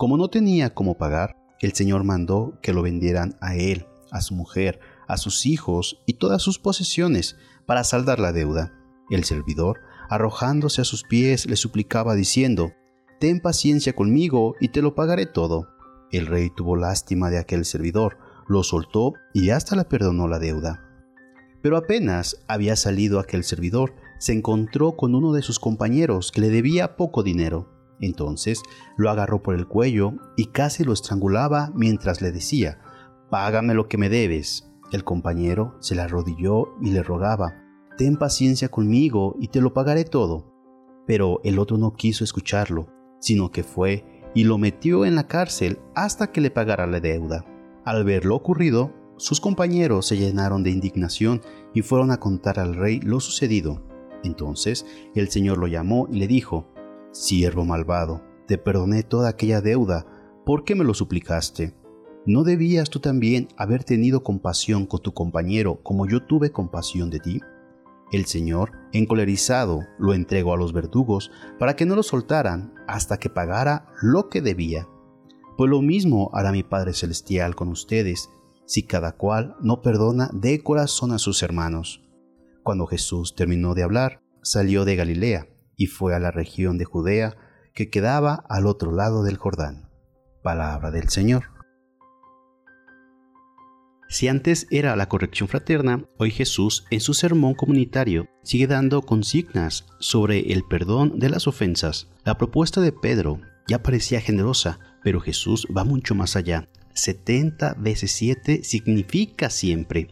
como 0.00 0.16
no 0.16 0.30
tenía 0.30 0.72
cómo 0.72 0.96
pagar, 0.96 1.36
el 1.60 1.74
Señor 1.74 2.04
mandó 2.04 2.58
que 2.62 2.72
lo 2.72 2.80
vendieran 2.80 3.36
a 3.42 3.56
él, 3.56 3.84
a 4.10 4.22
su 4.22 4.34
mujer, 4.34 4.80
a 5.06 5.18
sus 5.18 5.44
hijos 5.44 6.00
y 6.06 6.14
todas 6.14 6.40
sus 6.40 6.58
posesiones 6.58 7.36
para 7.66 7.84
saldar 7.84 8.18
la 8.18 8.32
deuda. 8.32 8.72
El 9.10 9.24
servidor, 9.24 9.80
arrojándose 10.08 10.80
a 10.80 10.86
sus 10.86 11.04
pies, 11.04 11.44
le 11.44 11.56
suplicaba 11.56 12.14
diciendo, 12.14 12.72
Ten 13.18 13.40
paciencia 13.40 13.92
conmigo 13.92 14.54
y 14.58 14.68
te 14.68 14.80
lo 14.80 14.94
pagaré 14.94 15.26
todo. 15.26 15.68
El 16.10 16.28
rey 16.28 16.48
tuvo 16.48 16.76
lástima 16.76 17.28
de 17.28 17.36
aquel 17.36 17.66
servidor, 17.66 18.16
lo 18.48 18.62
soltó 18.62 19.12
y 19.34 19.50
hasta 19.50 19.76
le 19.76 19.84
perdonó 19.84 20.28
la 20.28 20.38
deuda. 20.38 20.82
Pero 21.60 21.76
apenas 21.76 22.42
había 22.48 22.74
salido 22.76 23.20
aquel 23.20 23.44
servidor, 23.44 23.96
se 24.18 24.32
encontró 24.32 24.92
con 24.92 25.14
uno 25.14 25.34
de 25.34 25.42
sus 25.42 25.58
compañeros 25.58 26.32
que 26.32 26.40
le 26.40 26.48
debía 26.48 26.96
poco 26.96 27.22
dinero 27.22 27.79
entonces 28.00 28.62
lo 28.96 29.10
agarró 29.10 29.42
por 29.42 29.54
el 29.54 29.66
cuello 29.66 30.14
y 30.36 30.46
casi 30.46 30.84
lo 30.84 30.92
estrangulaba 30.92 31.70
mientras 31.74 32.20
le 32.20 32.32
decía, 32.32 32.78
Págame 33.30 33.74
lo 33.74 33.88
que 33.88 33.98
me 33.98 34.08
debes. 34.08 34.72
El 34.90 35.04
compañero 35.04 35.76
se 35.80 35.94
le 35.94 36.02
arrodilló 36.02 36.74
y 36.80 36.90
le 36.90 37.02
rogaba, 37.02 37.54
Ten 37.96 38.16
paciencia 38.16 38.68
conmigo 38.68 39.36
y 39.38 39.48
te 39.48 39.60
lo 39.60 39.72
pagaré 39.72 40.04
todo. 40.04 40.52
Pero 41.06 41.40
el 41.44 41.58
otro 41.58 41.76
no 41.76 41.94
quiso 41.94 42.24
escucharlo, 42.24 42.88
sino 43.20 43.50
que 43.50 43.62
fue 43.62 44.22
y 44.34 44.44
lo 44.44 44.58
metió 44.58 45.04
en 45.04 45.14
la 45.14 45.26
cárcel 45.26 45.78
hasta 45.94 46.32
que 46.32 46.40
le 46.40 46.50
pagara 46.50 46.86
la 46.86 47.00
deuda. 47.00 47.44
Al 47.84 48.04
ver 48.04 48.24
lo 48.24 48.36
ocurrido, 48.36 48.92
sus 49.16 49.40
compañeros 49.40 50.06
se 50.06 50.16
llenaron 50.16 50.62
de 50.62 50.70
indignación 50.70 51.42
y 51.74 51.82
fueron 51.82 52.10
a 52.10 52.18
contar 52.18 52.58
al 52.58 52.74
rey 52.74 53.00
lo 53.00 53.20
sucedido. 53.20 53.82
Entonces 54.24 54.86
el 55.14 55.28
Señor 55.28 55.58
lo 55.58 55.66
llamó 55.66 56.08
y 56.10 56.18
le 56.18 56.26
dijo, 56.26 56.72
Siervo 57.12 57.64
malvado, 57.64 58.22
te 58.46 58.56
perdoné 58.56 59.02
toda 59.02 59.30
aquella 59.30 59.60
deuda, 59.60 60.06
¿por 60.46 60.62
qué 60.62 60.76
me 60.76 60.84
lo 60.84 60.94
suplicaste? 60.94 61.74
¿No 62.24 62.44
debías 62.44 62.88
tú 62.88 63.00
también 63.00 63.48
haber 63.56 63.82
tenido 63.82 64.22
compasión 64.22 64.86
con 64.86 65.00
tu 65.02 65.12
compañero 65.12 65.82
como 65.82 66.06
yo 66.06 66.22
tuve 66.22 66.52
compasión 66.52 67.10
de 67.10 67.18
ti? 67.18 67.40
El 68.12 68.26
Señor, 68.26 68.72
encolerizado, 68.92 69.80
lo 69.98 70.14
entregó 70.14 70.54
a 70.54 70.56
los 70.56 70.72
verdugos 70.72 71.32
para 71.58 71.74
que 71.74 71.84
no 71.84 71.96
lo 71.96 72.04
soltaran 72.04 72.74
hasta 72.86 73.18
que 73.18 73.28
pagara 73.28 73.86
lo 74.02 74.28
que 74.28 74.40
debía. 74.40 74.86
Pues 75.56 75.68
lo 75.68 75.82
mismo 75.82 76.30
hará 76.32 76.52
mi 76.52 76.62
Padre 76.62 76.92
Celestial 76.92 77.56
con 77.56 77.68
ustedes, 77.68 78.30
si 78.66 78.84
cada 78.84 79.16
cual 79.16 79.56
no 79.60 79.82
perdona 79.82 80.30
de 80.32 80.62
corazón 80.62 81.10
a 81.10 81.18
sus 81.18 81.42
hermanos. 81.42 82.02
Cuando 82.62 82.86
Jesús 82.86 83.34
terminó 83.34 83.74
de 83.74 83.82
hablar, 83.82 84.22
salió 84.42 84.84
de 84.84 84.94
Galilea 84.94 85.48
y 85.80 85.86
fue 85.86 86.14
a 86.14 86.18
la 86.18 86.30
región 86.30 86.76
de 86.76 86.84
Judea 86.84 87.38
que 87.72 87.88
quedaba 87.88 88.44
al 88.50 88.66
otro 88.66 88.92
lado 88.92 89.22
del 89.22 89.38
Jordán. 89.38 89.88
Palabra 90.42 90.90
del 90.90 91.08
Señor. 91.08 91.44
Si 94.10 94.28
antes 94.28 94.66
era 94.70 94.94
la 94.94 95.08
corrección 95.08 95.48
fraterna, 95.48 96.04
hoy 96.18 96.32
Jesús 96.32 96.84
en 96.90 97.00
su 97.00 97.14
sermón 97.14 97.54
comunitario 97.54 98.26
sigue 98.42 98.66
dando 98.66 99.00
consignas 99.00 99.86
sobre 100.00 100.52
el 100.52 100.64
perdón 100.64 101.18
de 101.18 101.30
las 101.30 101.46
ofensas. 101.46 102.10
La 102.24 102.36
propuesta 102.36 102.82
de 102.82 102.92
Pedro 102.92 103.40
ya 103.66 103.82
parecía 103.82 104.20
generosa, 104.20 104.80
pero 105.02 105.18
Jesús 105.18 105.66
va 105.74 105.84
mucho 105.84 106.14
más 106.14 106.36
allá. 106.36 106.68
70 106.92 107.76
veces 107.78 108.12
7 108.12 108.64
significa 108.64 109.48
siempre. 109.48 110.08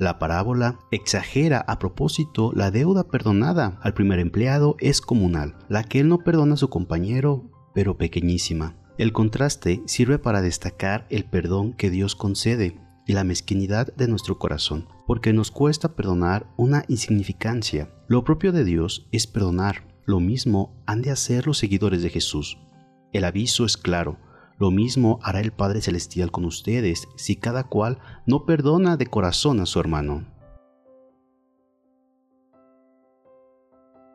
La 0.00 0.18
parábola 0.18 0.78
exagera 0.90 1.62
a 1.68 1.78
propósito 1.78 2.52
la 2.54 2.70
deuda 2.70 3.04
perdonada 3.04 3.78
al 3.82 3.92
primer 3.92 4.18
empleado 4.18 4.74
es 4.80 5.02
comunal, 5.02 5.58
la 5.68 5.84
que 5.84 6.00
él 6.00 6.08
no 6.08 6.20
perdona 6.20 6.54
a 6.54 6.56
su 6.56 6.70
compañero, 6.70 7.44
pero 7.74 7.98
pequeñísima. 7.98 8.76
El 8.96 9.12
contraste 9.12 9.82
sirve 9.84 10.18
para 10.18 10.40
destacar 10.40 11.06
el 11.10 11.26
perdón 11.26 11.74
que 11.74 11.90
Dios 11.90 12.16
concede 12.16 12.80
y 13.06 13.12
la 13.12 13.24
mezquinidad 13.24 13.94
de 13.94 14.08
nuestro 14.08 14.38
corazón, 14.38 14.88
porque 15.06 15.34
nos 15.34 15.50
cuesta 15.50 15.94
perdonar 15.94 16.46
una 16.56 16.86
insignificancia. 16.88 17.90
Lo 18.08 18.24
propio 18.24 18.52
de 18.52 18.64
Dios 18.64 19.06
es 19.12 19.26
perdonar, 19.26 19.86
lo 20.06 20.18
mismo 20.18 20.82
han 20.86 21.02
de 21.02 21.10
hacer 21.10 21.46
los 21.46 21.58
seguidores 21.58 22.02
de 22.02 22.08
Jesús. 22.08 22.56
El 23.12 23.24
aviso 23.24 23.66
es 23.66 23.76
claro, 23.76 24.16
lo 24.60 24.70
mismo 24.70 25.18
hará 25.22 25.40
el 25.40 25.52
Padre 25.52 25.80
Celestial 25.80 26.30
con 26.30 26.44
ustedes 26.44 27.08
si 27.16 27.34
cada 27.34 27.64
cual 27.64 27.98
no 28.26 28.44
perdona 28.44 28.98
de 28.98 29.06
corazón 29.06 29.58
a 29.58 29.66
su 29.66 29.80
hermano. 29.80 30.26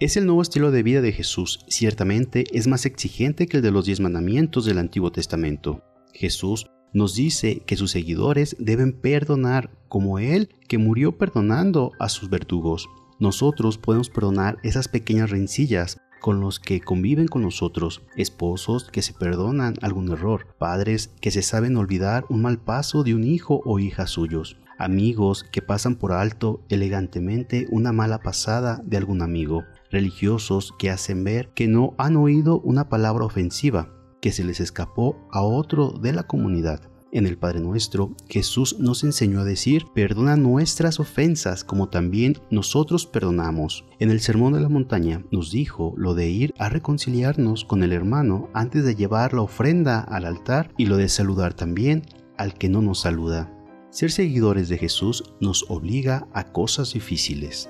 Es 0.00 0.16
el 0.16 0.26
nuevo 0.26 0.42
estilo 0.42 0.72
de 0.72 0.82
vida 0.82 1.00
de 1.00 1.12
Jesús, 1.12 1.60
ciertamente 1.68 2.44
es 2.52 2.66
más 2.66 2.86
exigente 2.86 3.46
que 3.46 3.58
el 3.58 3.62
de 3.62 3.70
los 3.70 3.86
diez 3.86 4.00
mandamientos 4.00 4.64
del 4.64 4.78
Antiguo 4.78 5.12
Testamento. 5.12 5.80
Jesús 6.12 6.66
nos 6.92 7.14
dice 7.14 7.62
que 7.64 7.76
sus 7.76 7.92
seguidores 7.92 8.56
deben 8.58 9.00
perdonar 9.00 9.70
como 9.88 10.18
Él 10.18 10.48
que 10.66 10.76
murió 10.76 11.16
perdonando 11.18 11.92
a 12.00 12.08
sus 12.08 12.28
verdugos. 12.28 12.88
Nosotros 13.20 13.78
podemos 13.78 14.10
perdonar 14.10 14.58
esas 14.64 14.88
pequeñas 14.88 15.30
rencillas 15.30 15.98
con 16.22 16.40
los 16.40 16.60
que 16.60 16.80
conviven 16.80 17.26
con 17.26 17.42
nosotros, 17.42 18.00
esposos 18.16 18.88
que 18.90 19.02
se 19.02 19.12
perdonan 19.12 19.74
algún 19.82 20.08
error, 20.08 20.46
padres 20.56 21.10
que 21.20 21.32
se 21.32 21.42
saben 21.42 21.76
olvidar 21.76 22.24
un 22.30 22.40
mal 22.40 22.58
paso 22.58 23.02
de 23.02 23.14
un 23.14 23.24
hijo 23.24 23.60
o 23.66 23.80
hija 23.80 24.06
suyos, 24.06 24.56
amigos 24.78 25.44
que 25.50 25.62
pasan 25.62 25.96
por 25.96 26.12
alto 26.12 26.62
elegantemente 26.68 27.66
una 27.70 27.92
mala 27.92 28.20
pasada 28.20 28.80
de 28.84 28.96
algún 28.96 29.20
amigo, 29.20 29.64
religiosos 29.90 30.72
que 30.78 30.90
hacen 30.90 31.24
ver 31.24 31.50
que 31.54 31.66
no 31.66 31.94
han 31.98 32.16
oído 32.16 32.60
una 32.60 32.88
palabra 32.88 33.24
ofensiva 33.24 33.92
que 34.20 34.30
se 34.30 34.44
les 34.44 34.60
escapó 34.60 35.18
a 35.32 35.42
otro 35.42 35.90
de 35.90 36.12
la 36.12 36.22
comunidad. 36.22 36.91
En 37.14 37.26
el 37.26 37.36
Padre 37.36 37.60
Nuestro, 37.60 38.16
Jesús 38.26 38.78
nos 38.78 39.04
enseñó 39.04 39.40
a 39.40 39.44
decir, 39.44 39.84
perdona 39.94 40.34
nuestras 40.36 40.98
ofensas 40.98 41.62
como 41.62 41.90
también 41.90 42.38
nosotros 42.50 43.04
perdonamos. 43.04 43.84
En 43.98 44.10
el 44.10 44.20
Sermón 44.20 44.54
de 44.54 44.62
la 44.62 44.70
Montaña 44.70 45.22
nos 45.30 45.52
dijo 45.52 45.92
lo 45.98 46.14
de 46.14 46.30
ir 46.30 46.54
a 46.58 46.70
reconciliarnos 46.70 47.66
con 47.66 47.82
el 47.82 47.92
hermano 47.92 48.48
antes 48.54 48.82
de 48.86 48.94
llevar 48.94 49.34
la 49.34 49.42
ofrenda 49.42 50.00
al 50.00 50.24
altar 50.24 50.72
y 50.78 50.86
lo 50.86 50.96
de 50.96 51.10
saludar 51.10 51.52
también 51.52 52.00
al 52.38 52.54
que 52.54 52.70
no 52.70 52.80
nos 52.80 53.00
saluda. 53.00 53.52
Ser 53.90 54.10
seguidores 54.10 54.70
de 54.70 54.78
Jesús 54.78 55.22
nos 55.38 55.66
obliga 55.68 56.26
a 56.32 56.50
cosas 56.50 56.94
difíciles. 56.94 57.68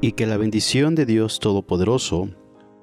Y 0.00 0.12
que 0.12 0.26
la 0.26 0.38
bendición 0.38 0.94
de 0.94 1.04
Dios 1.04 1.38
Todopoderoso, 1.38 2.30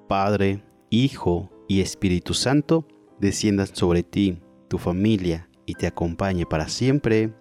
Padre, 0.07 0.63
Hijo 0.92 1.50
y 1.68 1.81
Espíritu 1.81 2.36
Santo, 2.36 2.86
desciendan 3.20 3.68
sobre 3.68 4.03
ti, 4.03 4.42
tu 4.68 4.78
familia 4.78 5.50
y 5.66 5.76
te 5.76 5.88
acompañe 5.88 6.46
para 6.46 6.68
siempre. 6.68 7.34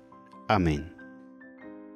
Amén. 0.49 0.95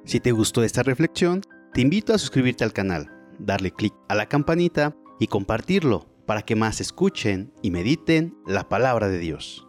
Si 0.05 0.19
te 0.19 0.31
gustó 0.31 0.63
esta 0.63 0.83
reflexión, 0.83 1.41
te 1.73 1.81
invito 1.81 2.13
a 2.13 2.17
suscribirte 2.17 2.63
al 2.63 2.73
canal, 2.73 3.11
darle 3.37 3.71
clic 3.71 3.93
a 4.07 4.15
la 4.15 4.27
campanita 4.27 4.95
y 5.19 5.27
compartirlo 5.27 6.07
para 6.25 6.41
que 6.41 6.55
más 6.55 6.81
escuchen 6.81 7.53
y 7.61 7.71
mediten 7.71 8.35
la 8.45 8.67
palabra 8.69 9.07
de 9.07 9.19
Dios. 9.19 9.68